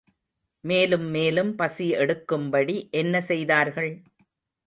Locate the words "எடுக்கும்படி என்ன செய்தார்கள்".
1.95-3.91